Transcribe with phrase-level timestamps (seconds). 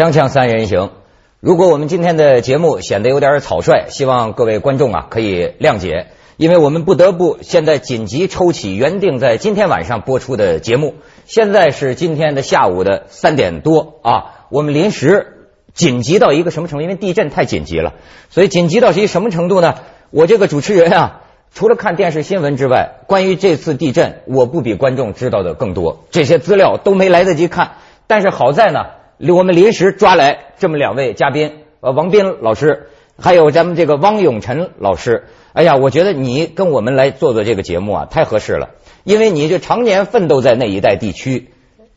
[0.00, 0.92] 锵锵三人行，
[1.40, 6.06] 如果我们今天的节目显得有点草率，希望各位观众啊可以谅解，
[6.38, 10.94] 因为我们不得不现在紧急抽起原定在今天晚上播出的节目。
[11.26, 16.82] 现在是今天的下午的三点多啊，我们临时紧急到一个什么程度？
[16.82, 17.92] 因为地震太紧急了，
[18.30, 19.74] 所以紧急到是一什么程度呢？
[20.08, 21.20] 我这个主持人啊，
[21.52, 27.72] 除了看电视新闻之外，关于这次地震，我不比观众知道的更多，这些资料都没来得及看。
[28.06, 28.98] 但是好在呢。
[29.28, 32.86] 我们临时抓来这么两位嘉宾，呃，王斌老师，
[33.18, 35.24] 还有咱们这个汪永辰老师。
[35.52, 38.70] 哎呀，我觉得你跟我们来做做这个节目啊，太合适了，
[39.04, 41.52] 因为你就常年奋斗在那一带地区。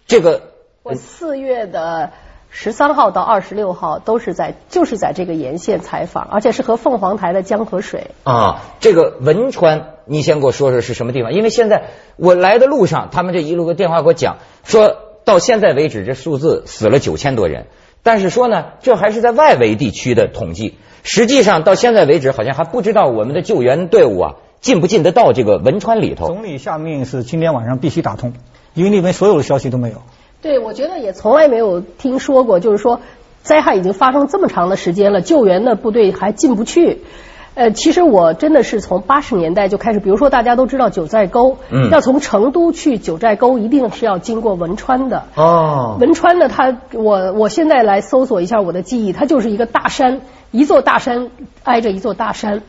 [0.06, 0.42] 这个
[0.84, 2.12] 我四月的
[2.50, 8.64] 十三号到二十六号都是在就是在这个沿线采访，而且是和凤凰台的江河水啊。
[8.82, 11.32] 这个汶川，你先给我说说是什么地方？
[11.32, 11.84] 因为现在
[12.18, 14.98] 我来的路上，他们这一路个电话给我讲说。
[15.26, 17.68] 到现在为止，这数字死了九千多人，
[18.04, 20.76] 但是说呢，这还是在外围地区的统计。
[21.04, 26.28] 实际上到现在为止，好像还不知道我们的救援队伍啊进不进得到这个汶川里头。
[26.28, 28.34] 总理下命是今天晚上必须打通，
[28.74, 30.02] 因为那边所有的消息都没有。
[30.42, 33.02] 对，我觉得也从来没有听说过，就是说
[33.42, 37.02] 灾害已经发生这么长的时间了，救援的部队还进不去。
[37.56, 45.26] 呃，其实我真的是从八十年代就开始，比如说大家都知道九寨沟，嗯，要从成都去九寨沟，一定是要经过汶川的。
[45.36, 51.30] 哦，汶川呢，它我我现在来搜索一下我的记忆，它就是一个大山，一座大山
[51.64, 52.64] 挨着一座大山，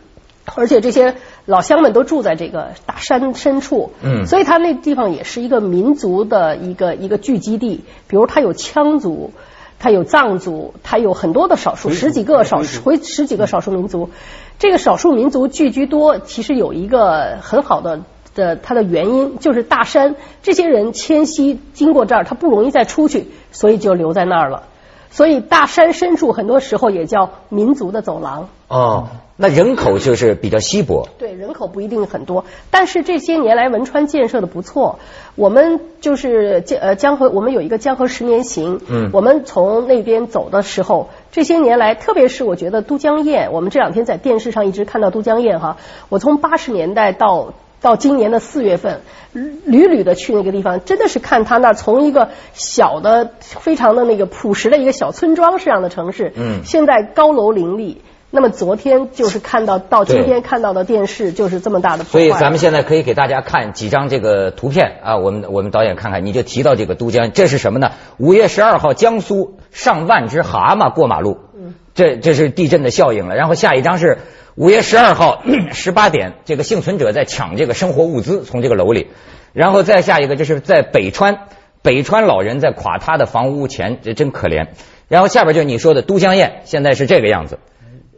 [0.56, 9.32] 而且这些老乡们都住在这个大山深处，嗯，所以它那地方也是一个民族的一个一个聚集地，比如它有羌族。
[9.80, 14.10] 它有藏族，它有很多的少数，十几个少数，回十几个少数民族。
[14.58, 18.02] 这个少数民族聚居多，其实有一个很好的
[18.34, 24.64] 的它的原因，就是大山，这些人迁徙经过这儿，他不容易再出去，所以就留在那儿了。
[25.10, 28.48] 所以大山深处很多时候也叫民族的走廊。
[28.68, 29.08] 哦。
[29.42, 34.98] 那人口就是比较稀薄，对，人口不一定很多，但是这些年来汶川建设的不错。
[35.34, 45.78] 我们就是江呃江河，我们有一个江河十年行，嗯，我们从那边走的时候，这些年来，特别是我觉得都江堰，我们这两天在电视上一直看到都江堰哈。
[46.10, 49.00] 我从八十年代到到今年的四月份，
[49.32, 58.02] 屡屡的去那个地方，真的是看他那从一个小的、非常的那个朴实的一个小村庄式样的城市，嗯，现在高楼林立。
[58.32, 67.90] 那么昨天就是看到到今天看到的电视就是这么大的所以咱们现在可以给大家看几张这个图片啊，我们我们导演看看，你就提到这个都江，这是什么呢？
[68.18, 73.34] 五月十二号，江苏上万只蛤蟆过马路，嗯，这这是地震的效应了。
[73.34, 74.18] 然后下一张是
[74.54, 75.42] 五月十二号
[75.72, 79.08] 十八点，这个幸存者在抢这个生活物资从这个楼里，
[79.52, 81.48] 然后再下一个，就是在北川，
[81.82, 84.68] 北川老人在垮塌的房屋前，这真可怜。
[85.08, 87.58] 然后下边就是你说的都江堰，现在是这个样子。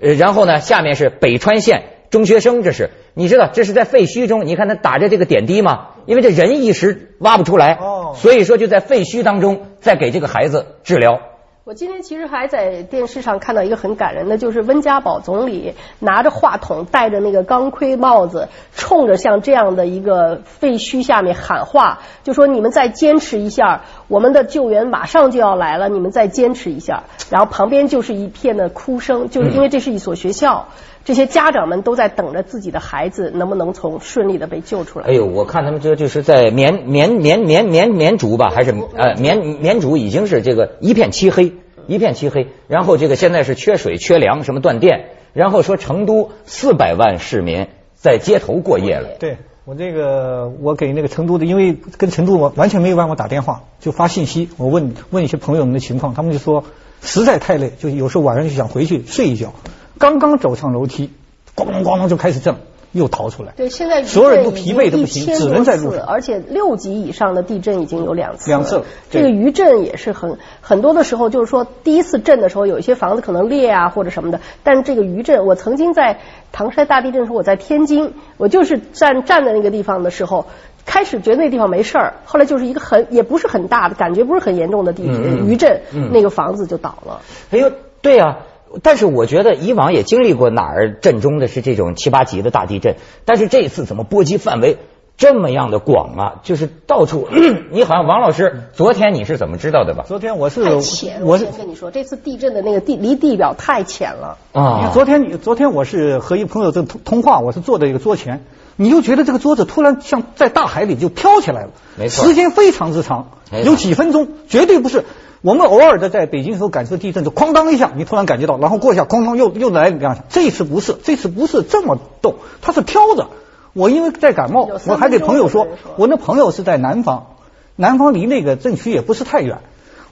[0.03, 5.91] 呃，然后呢，下面是北川县中学生，这是你知道这是在废墟中，你看他打着这个点滴吗？
[6.07, 11.21] 因为这人一时挖不出来，哦，所以说就在废墟当中在给这个孩子治疗。
[11.65, 27.05] 我今天其实还在电视上看到一个很感人的，就是温家宝总理拿着话筒，戴着那个钢盔帽子，冲着像这样的一个废墟下面喊话，就说你们再坚持一下，我们的救援马上就要来了，你们再坚持一下。
[27.31, 30.69] 然后旁边就是一片的哭声，就是因为这是一所学校。
[31.03, 35.07] 这些家长们都在等着自己的孩子能不能从顺利的被救出来。
[35.07, 41.55] 哎呦，我看他们这就是在绵绵绵绵绵绵竹吧，还是呃绵绵竹已经是这个一片漆黑，
[41.87, 42.49] 一片漆黑。
[42.69, 45.07] 然后这个现在是缺水、缺粮，什么断电。
[45.33, 49.17] 然后说成都四百万市民在街头过夜了。
[49.19, 54.49] 对我这个，我给那个成都的，因为跟成都我完全没有办法打电话，就发信息。
[54.57, 56.65] 我问问一些朋友们的情况，他们就说
[57.01, 59.53] 实在太累，就有时候晚上就想回去睡一觉。
[59.99, 61.11] 刚刚走上楼梯，
[61.55, 62.57] 咣咣咣咣就开始震，
[62.93, 63.53] 又逃出来。
[63.57, 66.05] 对，现在所有人都疲惫的不行，只能在路上。
[66.05, 68.51] 而且六级以上的地震已经有两次。
[68.51, 68.83] 两次。
[69.11, 74.41] 这个余震也是很很多的时候，就是说第一次震的时候，有一些房子可能裂啊或者什么的。
[74.63, 76.21] 但这个余震，我曾经在
[76.53, 80.47] 唐山大地震的时候，我在天津，我就是站站在那个地方的时候，
[80.85, 85.81] 开始觉得那地方没事儿，后来就是一个很也不是很大的感觉，不是很严重的地震余震，
[86.13, 87.23] 那个房子就倒了。
[87.51, 87.73] 哎呦，
[88.03, 88.39] 对呀。
[88.83, 94.79] 但是我觉得以往也经历过哪儿震中的是这种七八级的大地震，但是这次怎么波及范围
[95.17, 96.41] 这么样的广啊？
[96.43, 97.29] 就是到处，
[97.71, 100.05] 你好像王老师，昨天你是怎么知道的吧？
[100.09, 104.91] 昨天我是太浅，我先跟你说，这次地震的那个地离地表太浅了啊。
[104.95, 108.43] 昨天你昨天我是和一朋友在通通话，我是坐在一个桌前，
[108.77, 113.33] 你就觉得这个桌子突然像在大海里就飘起来了，没错，时间非常之长，
[113.65, 115.05] 有几分钟，绝对不是。
[115.43, 120.23] 我们偶尔的在北京时候感受地震，就哐当一下，你突然感觉到，然后过一下哐当又又来两下。
[120.29, 123.27] 这次不是，这次不是这么动，它是飘着。
[123.73, 125.67] 我因为在感冒我还给朋友说
[125.97, 127.27] 我那朋友是在南方，
[127.75, 129.59] 南方离那个震区也不是太远。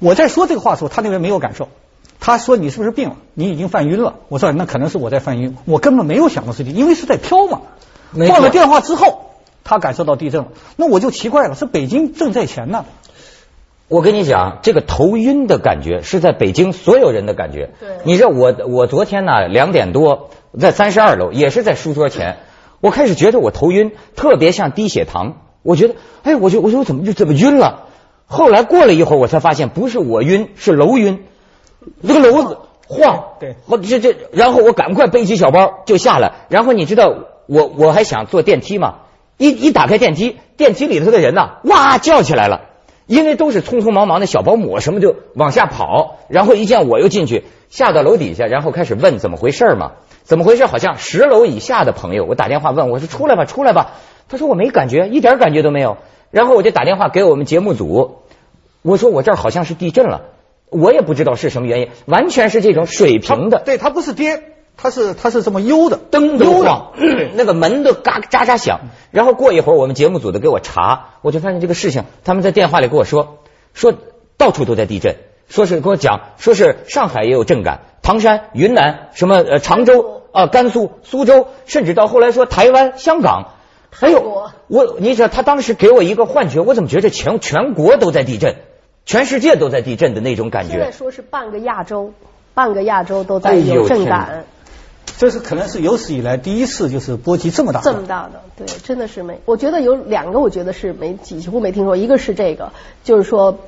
[0.01, 1.69] 我在说这个话的时候，他那边没有感受。
[2.19, 3.17] 他说你是不是病了？
[3.35, 4.17] 你已经犯晕了。
[4.29, 7.61] 我说那可能是我在犯晕，我根本没有想到事情，因为是在飘嘛。
[8.27, 9.27] 挂了电话之后，
[9.63, 12.85] 他感受到地震了，那我就奇怪了，是北京正在前呢。
[13.91, 17.71] 我跟你讲，这个头晕的感觉是在北京所有人的感觉。
[17.81, 22.37] 对你知道我我昨天呢两点多在三十二楼，也是在书桌前，
[22.81, 25.39] 我开始觉得我头晕，特别像低血糖。
[25.65, 27.89] 我觉得，哎，我就我说我怎么就怎么晕了？
[28.27, 31.25] 后来过了一会儿，我才发现不是我晕，是楼晕，
[32.07, 33.25] 这个楼子晃。
[33.41, 36.47] 对我这这，然后我赶快背起小包就下来。
[36.49, 37.13] 然后你知道
[37.49, 38.99] 我我还想坐电梯嘛？
[39.37, 42.70] 一一打开电梯，电梯里头的人呐，哇叫起来了。
[43.11, 49.95] 因为都是匆匆忙忙的小保姆，什么就往下跑，然后一见我又进去，下到楼底下，然后开始问怎么回事嘛？
[50.23, 50.65] 怎么回事？
[50.67, 53.95] 好像十楼以下的朋友，我打电话问，我说出来吧，出来吧。
[54.29, 55.97] 他说我没感觉，一点感觉都没有。
[56.31, 58.19] 然后我就打电话给我们节目组，
[58.83, 60.27] 我说我这儿好像是地震了，
[60.69, 64.45] 我也不知道是什么原因，完全是这种水平的对，它不是颠，
[64.83, 66.93] 它是它是这么悠的，灯都悠的晃，
[67.37, 68.81] 那个门都嘎喳喳响。
[69.11, 73.39] 然后过一会儿，我们节目组的给我查，我就发现这个事情，他们在电话里跟我说，
[73.75, 73.93] 说
[74.39, 75.17] 到处都在地震，
[75.49, 83.53] 说是跟我讲，说是上海也有震感，唐山、云南、什么呃常州啊、甘肃、苏州，甚至到后来说台湾、香港。
[83.93, 88.55] 还有泰国我，你知道他当时给我一个幻觉，我怎么觉得全全国都在地震，
[89.05, 90.93] 全世界都在地震的那种感现在觉？
[90.93, 92.13] 说是半个亚洲，
[92.55, 94.45] 半个亚洲都在有震感，
[95.21, 97.93] 这是可能是有史以来第一次就是波及这么大的。
[97.93, 99.39] 这么大的，对，真的是没。
[99.45, 102.73] 我觉得有两个，我觉得是没几乎没听说，一个是这个，
[103.05, 103.59] 就是说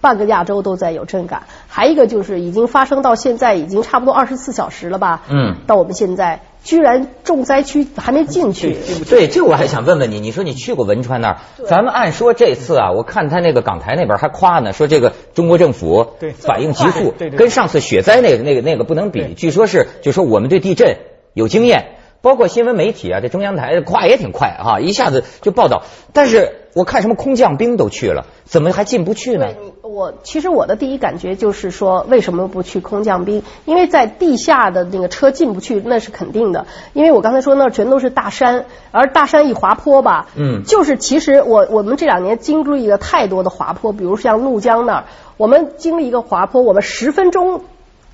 [0.00, 5.20] 半个亚洲都在有震感，还一个就是已经发生到现在已经差不多二十四小时了吧？
[5.28, 8.76] 嗯到我们现在居然重灾区还没进去。
[9.08, 11.36] 对，这我还想问问你，你说你去过汶川那儿？
[11.66, 19.34] 咱们按说这次啊，我看他那个港台那边还夸呢，说这个中国政府对反应急速，跟上次雪灾那个那个那个不能比。
[19.34, 20.98] 据说是，就说我们对地震
[21.34, 25.82] 有经验，包括新闻媒体啊，这中央台夸也挺快啊，一下子就报道。
[26.12, 29.71] 但是我看什么空降兵都去了，怎么还进不去呢对？
[29.92, 33.42] 你，我其实我的第一感觉就是说，为什么不去空降兵？
[33.66, 36.66] 因为在地下的那个车进不去，那是肯定的。
[36.94, 45.04] 因为我刚才说那全都是大山，而大山一滑坡吧，嗯就是其实我我们这两年经历了太多的滑坡，比如像怒江那儿，
[45.36, 47.62] 我们经历一个滑坡，我们十分钟。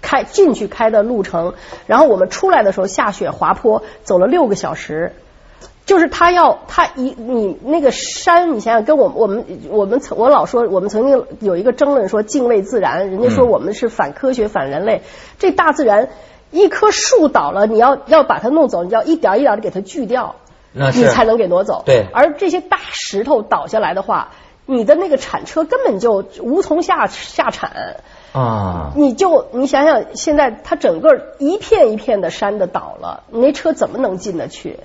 [0.01, 1.55] 开进去开的路程，
[1.89, 5.13] 然后我们出来的时候下雪滑坡，走了六个小时。
[5.89, 15.01] 就是他要他一你那个山，你想想，跟我我们我们曾我老说，我们曾经有一个争论说敬畏自然，人家说嗯我们是反科学反人类。
[15.39, 16.11] 这大自然
[16.51, 20.35] 一棵树倒了，你要要把它弄走，你要一点一点的给它锯掉，
[20.73, 21.85] 你才能给挪走。
[21.87, 24.33] 对而这些大石头倒下来的话，
[24.67, 27.97] 你的那个铲车根本就无从下下铲。
[28.33, 34.81] 啊，你就你想想，现在它整个一片一片的山的倒了，你那车怎么能进得去？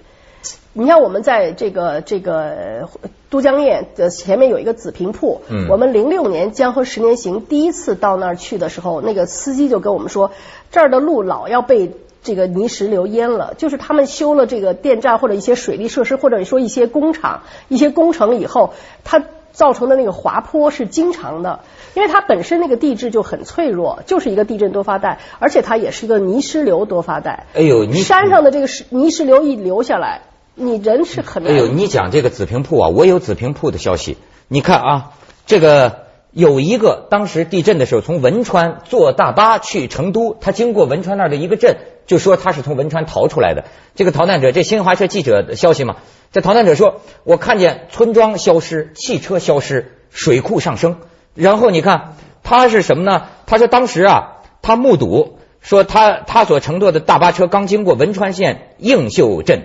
[0.74, 2.90] 你像我们在这个这个呃
[3.30, 10.32] 都江堰的前面有一个紫坪铺，嗯我们零六年江河十年行第一次到那儿去的时候，那个司机就跟我们说，
[10.72, 11.92] 这儿的路老要被
[12.24, 18.74] 这个泥石流淹了，就是他们修了这个电站或者一些水利设施，或者说一些工厂、一些工程以后，
[19.04, 21.60] 它造成的那个滑坡是经常的，
[21.94, 27.46] 因为它本身那个地质就很脆弱，就是一个地震多发带，而且它也是一个泥石流多发带。
[27.54, 30.22] 哎呦，你山上的这个石泥石流一流下来，
[30.56, 31.54] 你人是很难。
[31.54, 34.18] 哎呦，你讲这个紫坪铺啊，我有紫坪铺的消息。
[34.48, 35.12] 你看啊，
[35.48, 43.66] 这个有一个当时地震的时候，从汶川坐大巴去成都，他经过汶川那儿的一个镇，就说他是从汶川逃出来的。
[43.96, 45.96] 这个逃难者，这新华社记者的消息嘛，
[46.32, 50.98] 这逃难者说，我看见村庄消失，汽车消失，水库上升。
[51.34, 53.26] 然后你看他是什么呢？
[53.48, 59.64] 他说当时啊，他目睹说他他所乘坐的大巴车刚经过汶川县映秀镇。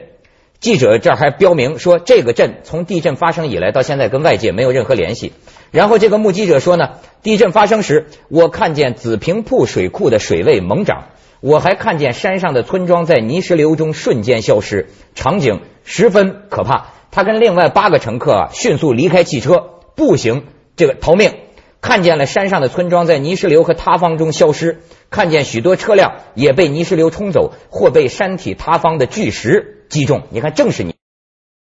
[0.60, 5.32] 记者这儿还标明说，这个镇从地震发生以来到现在跟外界没有任何联系。
[5.70, 11.10] 然后这个目击者说呢，地震发生时，我看见紫坪铺水库的水位猛涨，
[11.40, 16.88] 我还看见山上的村庄在泥石流中瞬间消失，场景十分可怕。
[17.12, 20.42] 他跟另外八个乘客啊迅速离开汽车，步行
[20.74, 21.34] 这个逃命。
[21.80, 30.94] 看见了山上的村庄在泥石流和塌方中消失，看见许多车辆也被泥石流冲走，或被山体塌方的巨石击中你看正是你。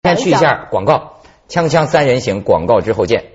[0.04, 1.22] 先去一下广告。
[1.50, 3.26] 锵锵三人行广告之后见。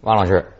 [0.00, 0.53] 王老师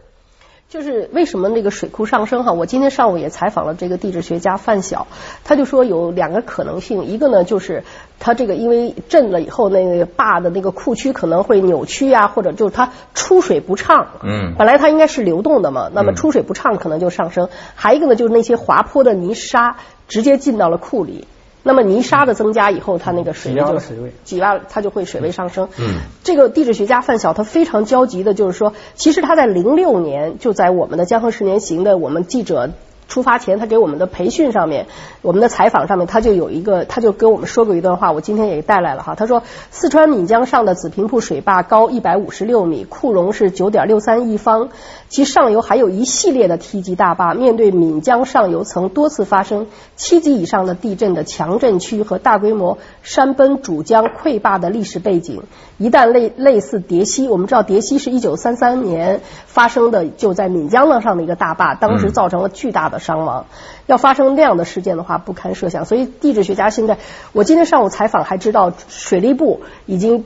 [0.75, 2.53] 就是为什么那个水库上升哈？
[2.53, 5.07] 我今天上午也采访了这个地质学家范晓，
[5.45, 7.85] 他就说有两个可能性，一个呢就是
[8.19, 14.09] 它这个因为震了以后，那个坝的那个库区可能会扭曲呀，或者就是它出水不畅。
[14.25, 14.57] 嗯。
[14.59, 17.49] 本来它应该是流动的嘛，那么出水不畅可能就上升。
[17.77, 19.77] 还一个呢就是那些滑坡的泥沙
[20.09, 21.29] 直接进到了库里。
[21.65, 23.81] 那么泥沙的增加以后，它那个水位就
[24.23, 25.69] 挤压，它就会水位上升。
[25.79, 32.71] 嗯，这个地质学家范晓他非常焦急的，就是说，其实他在零六年就在我们的江河十年行的我们记者。
[33.09, 34.87] 出发前，他给我们的培训上面，
[35.23, 39.15] 我们的采访上面，他就有一个，他就跟我们说过一段话，我今天也带来了哈。
[39.15, 44.71] 他说，四川岷江上的紫坪铺水坝高一百五十六米，库容是九点六三亿方，
[45.09, 47.35] 其上游还有一系列的梯级大坝。
[47.35, 55.43] 面对岷江上游曾多次发生七级以上的地震的强震区和大规模山崩主江溃坝的历史背景，
[55.79, 63.01] 一旦类类似叠溪，我们知道叠溪是一九三三年发生的，就在岷江浪上的一个大坝，当时造成了巨大的的。
[63.05, 63.47] 伤亡，
[63.87, 65.85] 要发生那样的事件的话，不堪设想。
[65.85, 66.97] 所以地质学家现在，
[67.33, 70.25] 我今天上午采访还知道，水利部已经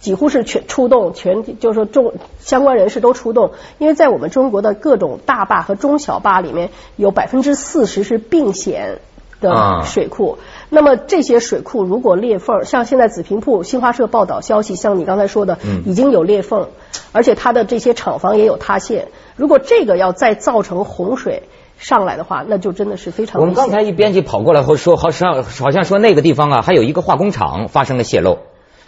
[0.00, 8.98] 几乎是全出动，全就是说中相关人士都出动，因为在我们中国的各种大坝和中小坝里面，有百分之四十是并险
[9.40, 10.38] 的水库。
[10.70, 16.68] 那么这些水库如果裂缝，像现在紫坪铺新华社报道消息，像你刚才说的，已经有裂缝，
[17.12, 19.08] 而且它的这些厂房也有塌陷。
[19.36, 21.42] 如果这个要再造成洪水，
[21.82, 23.40] 上来的话，那就真的是非常。
[23.40, 28.38] 我们刚才一编辑跑过来后说，好像好像说那个地方啊，还有一个化工厂发生了泄漏，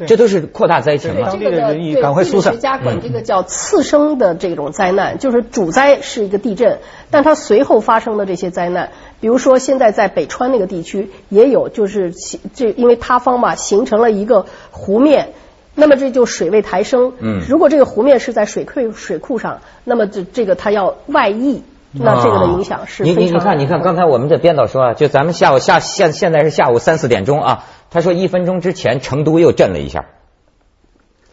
[0.07, 1.31] 这都是扩大灾情了。
[1.33, 6.79] 这个的对地质学家管这个叫次生的这种灾难，就是主灾是一个地震，
[7.11, 12.13] 但它随后发生的这些灾难，比如说现在在北川那个地区也有，就是
[12.55, 15.31] 这因为塌方嘛，形成了一个湖面，
[15.75, 17.15] 那么这就水位抬升。
[17.19, 17.41] 嗯。
[17.49, 21.65] 如果这个湖面是在水库水库上，那么这这个它要外溢。
[21.97, 30.07] 那这个的影响是你你你看你看，刚才我们的编导说啊，就咱们下午下现现在是下午三四点钟啊，他说一分钟之前成都又震了一下。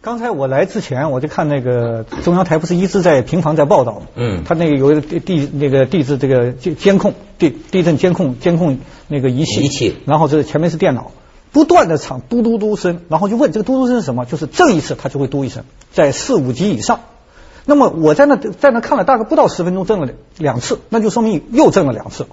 [0.01, 4.01] 刚才我来之前我就看那个中央台不是一直在频繁在报道吗？
[4.15, 4.43] 嗯。
[4.43, 11.11] 他那个有一个地地那个地质这个监监控地地震监控监控那个仪器仪器，然后这前面是电脑，
[11.51, 14.25] 不断的唱嘟嘟嘟声，然后就问这个嘟嘟声是什么？
[14.25, 16.99] 就是震一次它就会嘟一声，在四五级以上。
[17.65, 22.25] 那么我在那在那看了大概不到十分钟，震了两次，那就说明又震了两次。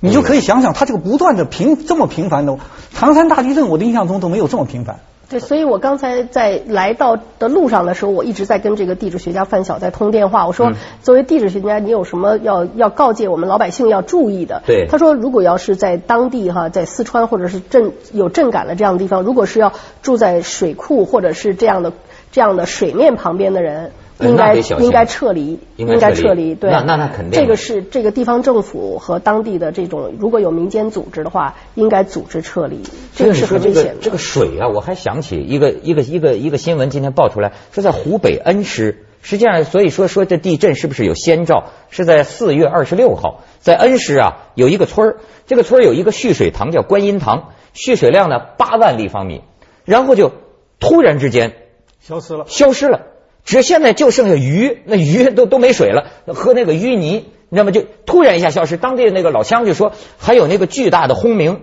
[0.00, 2.56] 你就可以想想，它这个不断的频这么频繁的，
[2.94, 5.00] 唐山大地震，我的印象中都没有这么频繁。
[5.28, 10.46] 对，所以我刚才在来到的路上的时候，我一直在跟这个地质学家范晓在通电话。
[10.46, 10.72] 我说，
[11.02, 14.62] 作为地质学家，你有什么要要告诫我们老百姓要注意的？
[14.64, 14.86] 对。
[14.88, 21.92] 他说，如果要是在当地哈，在四川或者是震有震感的这样的地方，如果是要住在水库或者是这样的
[22.32, 23.92] 这样的水面旁边的人。
[24.20, 26.54] 应该应该撤离，应该撤离。
[26.54, 27.38] 对，那那那肯定。
[27.38, 32.82] 这个是这个地方政府和当地的这种，如果有民间组织的话，应该组织撤离。
[33.14, 33.96] 这个是很危险的。
[34.00, 39.04] 这个水啊，我还想起一个一个一个一个新闻，今天爆出来，说在湖北恩施。
[39.22, 41.64] 实际上，所以说说这地震是不是有先兆？
[41.90, 49.42] 是在四月二十六号，在恩施啊有一个村儿，这个村儿有一个蓄水塘叫观音塘，蓄水量呢八万立方米，
[49.84, 50.30] 然后就
[50.78, 51.54] 突然之间
[52.00, 53.00] 消失了，消失了。
[53.46, 58.76] 只现在就剩下鱼，那鱼都都没水了，喝那个淤泥，那么就突然一下消失。
[58.76, 61.60] 当地那个老乡就说，还有那个巨大的轰鸣，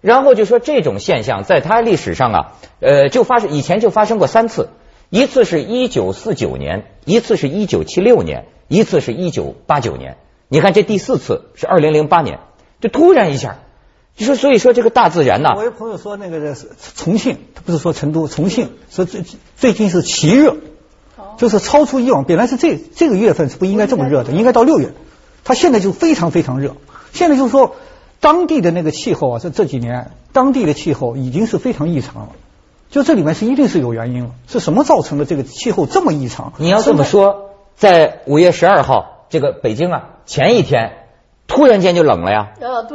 [0.00, 4.70] 然后就说这种现象在他历史上啊，呃，就发生以前就发生过三次，
[5.10, 10.16] 一次是一九四九年，一次是一九七六年，一次是一九八九年。
[10.48, 12.38] 你看这第四次是二零零八年，
[12.80, 13.58] 就突然一下，
[14.16, 15.52] 就说所以说这个大自然呐。
[15.54, 16.56] 我有朋友说那个
[16.94, 19.22] 重庆，他不是说成都，重庆说最
[19.54, 20.56] 最近是奇热。
[21.36, 24.92] 就是超出以往，本来是这这个月份是不应该这么热的，应该到六月，
[25.44, 26.76] 它现在就非常非常热。
[27.12, 27.76] 现在就是说，
[28.20, 32.28] 当地的那个气候啊，这这几年当地的气候已经是非常异常了。
[32.90, 36.52] 就这里面是一定是有原因了，是什么造成的这个气候这么异常？
[36.58, 41.05] 你要这么说，在五月十二号，这个北京啊，前一天。
[41.48, 42.48] 突然间就冷了呀，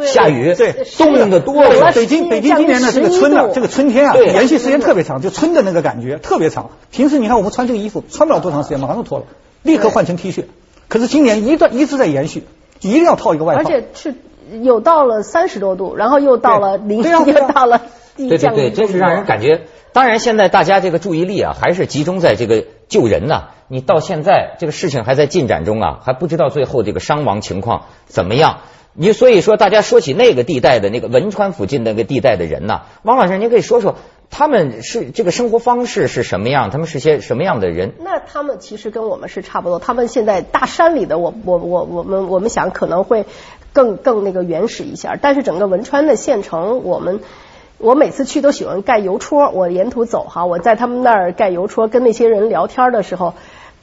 [0.06, 1.92] 下雨，对，冻的多了。
[1.94, 6.72] 北京北京今年的这个春呢，这个春天啊，延续时间特别长，就春的那个感觉特别长。
[6.92, 9.26] 平时你看我们穿这个衣服，穿不了多长时间，马上就脱了，
[9.64, 10.44] 立刻换成 T 恤。
[10.90, 12.44] 可是今年一段一直在延续，
[12.82, 13.62] 一定要套一个外套。
[13.62, 14.16] 而且是
[14.62, 17.82] 有到了三十多度，然后又到了零，又到了
[18.18, 19.62] 对对对，真是让人感觉。
[19.94, 23.48] 当然，现在大家这个注意力啊，还是集中在这个救人呐。
[23.70, 28.58] 你到现在这个事情还在进展中啊，还不知道最后这个伤亡情况怎么样。
[28.94, 33.96] 你所以说，大家说起那个地带的那个汶川附近那个地带的人呐，王老师，您可以说说
[34.30, 36.70] 他们是这个生活方式是什么样？
[36.70, 37.94] 他们是些什么样的人？
[38.00, 39.80] 那他们其实跟我们是差不多。
[39.80, 43.26] 他们现在大山里的，我我我我们我们想可能会
[43.72, 45.18] 更更那个原始一下。
[45.22, 47.22] 但是整个汶川的县城，我们
[47.82, 49.50] 我每次去都喜欢盖邮戳。
[49.50, 53.34] 我沿途走哈，我在他们那儿盖邮戳，跟那些人聊天的时候，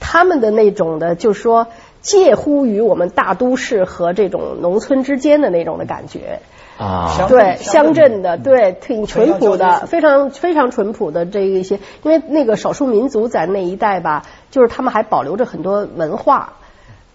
[0.00, 1.66] 他们的那种的，就是说
[2.00, 6.40] 介乎于我们大都市和这种农村之间的那种的感觉。
[6.78, 16.52] 啊，对乡镇的，对挺淳朴的，非常非常淳朴的这一些，因为那个少数民族在那一带吧，就是他们还保留着很多文化，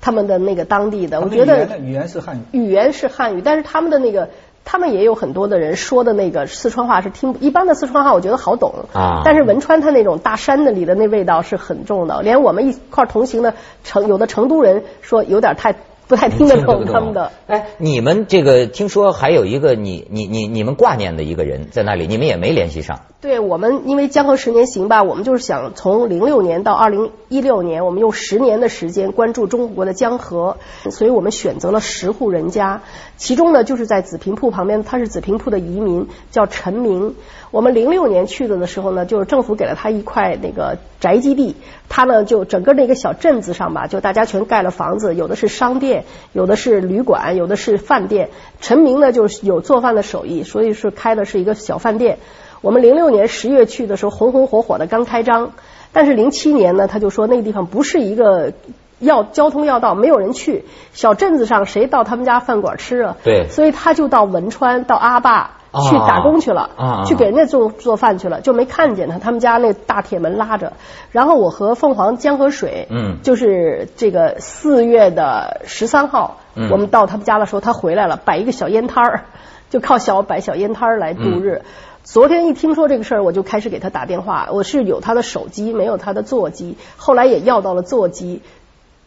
[0.02, 4.28] 他们的那个当地的，我觉得语言是汉语，语言是汉语，但是他们的那个，
[4.66, 13.54] 他们也有很多的人说的那个四川话是听一般的四川话，我觉得好懂啊，但是汶川它那种大山子里的那味道是很重的，连我们一块同行的
[13.84, 15.76] 成有的成都人说有点太。
[16.08, 17.32] 不太听得懂他们的。
[17.48, 23.02] 哎，你们这个听说还有一个你你你你们挂念的一个人在那里，你们也没联系上。
[23.22, 30.58] 对我们，因为江河十年行吧，我们就是想从零六年到二零一六年，我们用十年的时间关注中国的江河，
[30.92, 32.82] 所以我们选择了十户人家，
[33.16, 37.16] 其中呢就是在紫坪铺旁边，他是紫坪铺的移民，叫陈明。
[37.50, 41.56] 我们零六年去的的时候呢，就是政府给了他一块那个宅基地，
[41.88, 45.93] 他呢就整个那个小镇子上吧，就大家全盖了房子，有的是商店，
[46.32, 48.30] 有的是旅馆，有的是饭店。
[48.60, 52.18] 陈明呢就是有做饭的手艺，所以是开的是一个小饭店。
[52.62, 55.52] 我们零六年十月去的时候，红红火火的刚开张，
[55.92, 58.54] 但是零七年呢，他就说那个地方不是一个
[59.00, 63.18] 要交通要道，没有人去，小镇子上谁到他们家饭馆吃啊？
[63.24, 65.52] 对，所以他就到汶川到阿坝
[65.90, 66.70] 去打工去了，
[67.08, 70.74] 去给人家做做饭去了，就没看见他，他们家那大铁门拉着。
[71.12, 76.38] 然后我和凤凰江河水，嗯，就是这个四月的十三号，
[76.70, 79.24] 我们到他们家的时候，他回来了，摆一个小烟摊儿，
[79.72, 81.64] 就靠小摆小烟摊儿来度日。
[82.04, 84.50] 昨天一听说这个事儿，我就开始给他打电话。
[84.52, 86.78] 我是有他的手机，没有他的座机。
[86.98, 88.42] 后来也要到了座机，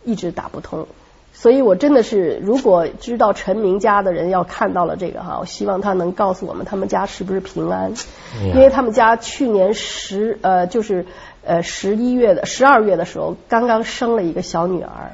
[0.02, 0.88] 一直打不通。
[1.38, 7.92] 所以我真的是，如果知道陈明家的人要看到了这个哈，我希望他能告诉我们他们家是不是平安。
[8.42, 11.04] 因为他们家去年十呃就是
[11.44, 15.12] 呃十一月的十二月的时候，刚刚生了一个小女儿。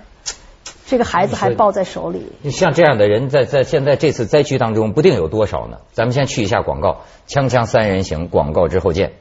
[0.87, 2.33] 这个孩子还抱在手里。
[2.51, 5.79] 像这样的人，在在现在这次灾区当中，不定有多少呢？
[5.93, 9.13] 咱们先去一下广告，锵锵三人行，广告之后见。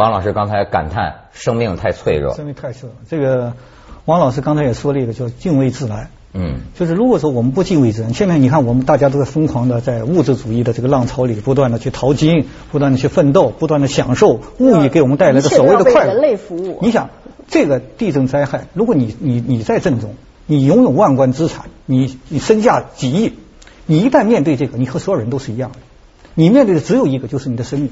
[0.00, 2.96] 王老师刚才感叹生命太脆弱，生命太脆弱。
[3.06, 3.52] 这个
[4.06, 6.08] 王老师刚才也说了一个，叫敬畏自然。
[6.32, 16.14] 嗯，就是如果说我们不敬畏自然，现在你看我们大家都在疯狂的在物质主义的这个浪潮里不断的去淘金，不断的去奋斗，不断的享受物欲给我们带来的所谓的快乐。
[16.14, 16.78] 人类服务。
[16.80, 17.10] 你想
[17.48, 20.14] 这个地震灾害，如果你你你在震中，
[20.46, 23.34] 你拥有万贯资产，你你身价几亿，
[23.84, 25.78] 你一旦面对这个，你和所有人都是一样的，
[26.34, 27.90] 你面对的只有一个，就是你的生命，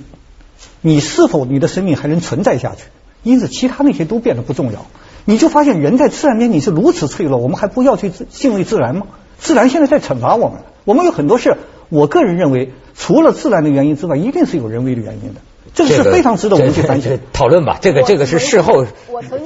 [0.80, 2.84] 你是否你的生命还能存在下去？
[3.22, 4.86] 因此，其他那些都变得不重要。
[5.24, 9.06] 你就发现人在自然面前是如此脆弱，我们还不要去敬畏自然吗？
[9.38, 11.56] 自然现在在惩罚我们，我们有很多事，
[11.88, 15.40] 我个人认为，除了自然的原因之外，一定是有人为的原因的。
[15.86, 17.78] 这个是非常值得我们去反省、讨论吧。
[17.80, 18.84] 这个这个是事后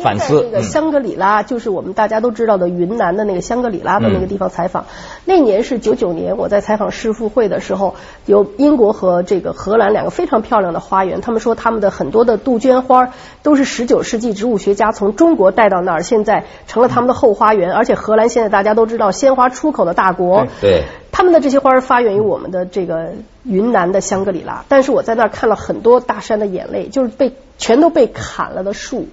[0.03, 0.40] 反思。
[0.40, 4.87] 这个香格里拉就是我们大家都知道的云南的那个香格里拉的那个地方采访。
[5.25, 7.95] 那年是九九年，我在采访世妇会的时候，
[8.27, 11.21] 有英国和这个荷兰两个非常漂亮的花园。
[11.21, 13.11] 他们说他们的很多的杜鹃花
[13.42, 17.73] 都是十九世纪植物学家从中国带到那儿，现在成了他们的后花园。
[17.73, 20.47] 而且荷兰现在大家都知道鲜花出口的大国。
[20.61, 20.85] 对。
[21.12, 23.12] 他们的这些花儿发源于我们的这个
[23.44, 29.07] 云南的香格里拉，但是我在那儿看了很多大山的眼泪，就是被全都被砍了的树，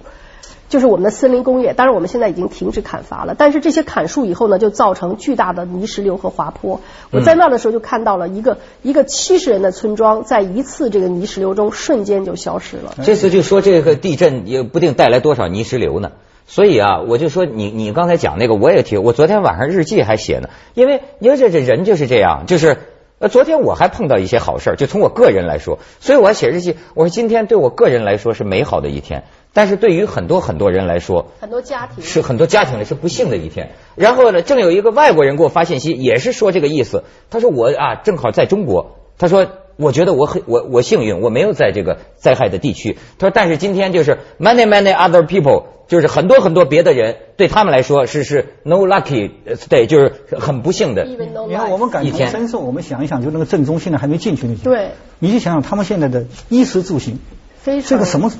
[0.70, 1.74] 就是我们的森林工业。
[1.74, 6.80] 当然我们现在已经停止砍伐了，但是这些砍树以后呢，就造成巨大的泥石流和滑坡。
[7.10, 12.94] 我在那儿的时候就看到了一个一个七十人的村庄，在一次这个泥石流中瞬间就消失了。
[13.04, 16.12] 这次就说这个地震也不定带来多少泥石流呢。
[16.46, 20.48] 所以啊，我就说你你刚才讲那个，我也提，我昨天晚上日记还写呢。
[20.74, 22.78] 因为因为这这人就是这样，就是
[23.18, 26.76] 呃，昨天我还碰到一些好事，就从我个人来说，所以我要写日记。
[26.94, 33.72] 我说今天对我个人来说是美好的一天，但是对于很多很多人来说，很多家庭是很多家庭里是不幸的一天。
[33.94, 37.04] 然后呢，正有一个外国人给我发信息，也是说这个意思。
[37.28, 38.96] 他说我啊，正好在中国。
[39.18, 39.46] 他说
[39.80, 42.98] 我觉得我很我我幸运，我没有在这个灾害的地区。
[43.18, 45.64] 他说但是今天就是 many many other people。
[45.90, 49.32] 就是很多很多别的人对他们来说是是 no lucky，
[49.68, 51.04] 对，就是很不幸的。
[51.04, 51.16] 你
[51.52, 57.18] 看我们感同身受，我们想一想，就那个震中现在还没进去那些，对，你就想想他们现在的衣食住行，
[57.58, 58.30] 非这个什么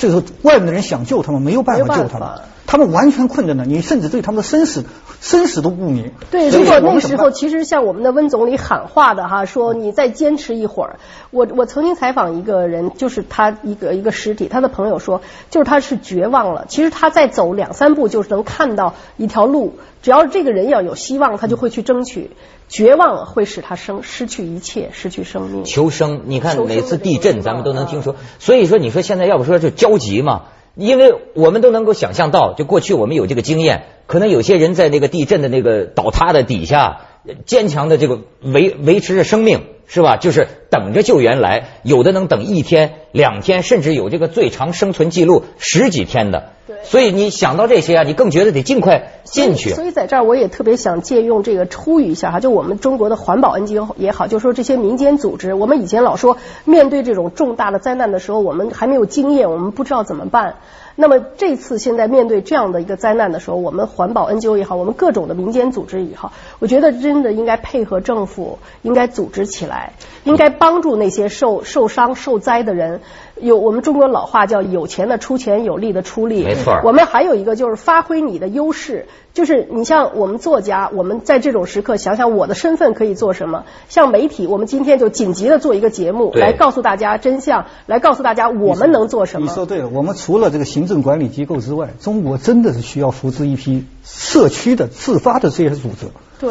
[0.00, 2.28] 这时候外面的人想救他们，没有办法救他们，
[2.66, 4.86] 他们完全困在那，你甚至对他们的生死
[5.20, 6.12] 生死都不明。
[6.30, 10.98] 对，如果那时候其实像我们的温总理喊话的哈，说你再坚持一会儿。
[11.30, 16.64] 我我曾经采访一个人，就是他一个一个尸体，他的朋友说，就是他是绝望了。
[16.66, 19.74] 其实他再走两三步，就是能看到一条路。
[20.00, 22.30] 只要这个人要有希望，他就会去争取。
[22.70, 25.64] 绝望会使他生失去一切，失去生命。
[25.64, 28.16] 求生，你看每次地震，咱们都能听说。
[28.38, 30.44] 所以说，你说现在要不说就焦急嘛？
[30.74, 37.02] 因为我们都能够想象到，就过去我们有这个经验，可能有些人在那个地震的那个倒塌的底下，
[37.44, 39.64] 坚强的这个维维持着生命。
[39.92, 40.16] 是吧？
[40.18, 46.52] 就是等着救援来，有的能等一天、两天，甚至有这个最长生存记录十几天的。
[46.74, 46.84] 对。
[46.84, 49.70] 所以你想到这些啊，你更觉得得尽快进去。
[49.70, 60.56] 所以在这儿，我也特别想借用这个呼吁一下哈，就我们中国的环保 NGO 也好，就说这些民间组织，我们以前老说面对这种重大的灾难的时候，我们还没有经验，我们不知道怎么办。
[60.96, 73.00] 那么这次现在面对这样的一个灾难的时候，我们环保 NGO 也好，我们各种的民间组织也好，我觉得真的应该配合政府，应该组织起来，应该帮助那些受受伤受灾的人。
[73.42, 76.44] 有我们中国老话叫有钱的出钱，有力的出力。
[76.44, 76.80] 没错。
[76.84, 83.64] 我们还有一个就是发挥你的优势，就是你像我们作家，我们在这种时刻想想我的身份可以做什么。
[83.88, 89.46] 像媒体，我们今天就紧急的做一个节目，来告诉大家真相，来告诉大家我们能做什么。
[89.46, 96.06] 你说对了，我们除了这个行政管理机构之外，中国真的是需要扶持一批社区的自发的这些组织。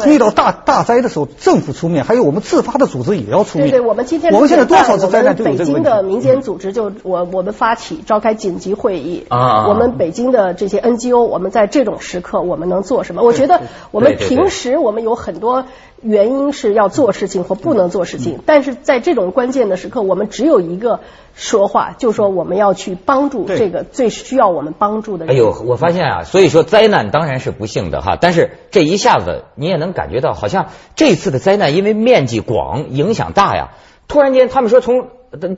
[0.06, 3.68] 遇到大大灾的时候，政府出面，还有我们自发的组织也要出面。
[3.70, 13.22] 对对，我们今天我们现在多少次灾难就有这个北京的民间组织就我我们发起召开紧急会议啊，我们北京的这些 NGO，我们在这种时刻我们能做什么？
[13.22, 15.64] 我觉得我们平时我们有很多。
[16.02, 21.00] 原因是要做事情或不能做事情，但是在这种关键的时刻，我们只有一个
[21.34, 25.34] 说话，就说我们要去帮助这个最需要我们帮助的人。
[25.34, 33.70] 哎呦，我发现啊，所以说灾难当然是不幸的哈，但是这一下子你也能感觉到，好像这次的灾难因为面积广、影响大呀，
[34.06, 35.08] 突然间他们说从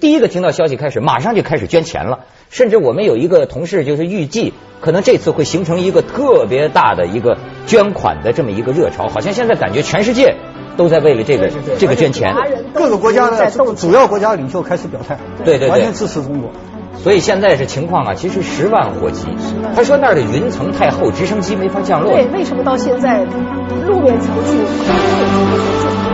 [0.00, 4.54] 第一个听到消息开始，马上就开始捐钱了，甚至我们有一个同事就是预计。
[4.80, 10.34] 可能这次会形成一个特别大的一个捐款的这么一个热潮，好像现在感觉全世界
[10.76, 12.34] 都在为了这个这个捐钱，
[12.74, 16.50] 各个国家的主要国家领袖开始表态，对对对，完全支持中国。
[16.96, 19.26] 所以现在是情况啊，其实十万火急。
[19.74, 22.12] 他说那儿的云层太厚，直升机没法降落。
[22.12, 23.24] 对，为什么到现在
[23.86, 26.12] 路面层级？